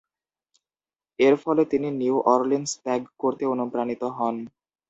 এর 1.19 1.35
ফলে 1.43 1.63
তিনি 1.71 1.87
নিউ 1.99 2.15
অরলিন্স 2.25 2.69
ত্যাগ 2.83 3.01
করতে 3.21 3.43
অনুপ্রাণিত 3.53 4.01
হন। 4.17 4.35